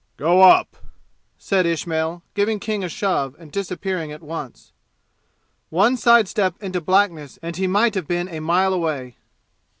[0.17, 0.77] "Go up!"
[1.37, 4.71] said Ismail, giving King a shove and disappearing at once.
[5.69, 9.17] One side step into blackness and he might have been a mile away.